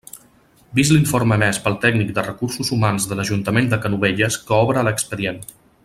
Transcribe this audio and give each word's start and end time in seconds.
Vist 0.77 0.93
l'informe 0.93 1.37
emès 1.39 1.59
pel 1.67 1.77
tècnic 1.83 2.09
de 2.15 2.23
recursos 2.29 2.73
humans 2.77 3.05
de 3.11 3.19
l'ajuntament 3.19 3.71
de 3.75 3.81
Canovelles 3.85 4.39
que 4.49 4.59
obra 4.63 4.83
a 4.83 4.89
l'expedient. 4.89 5.41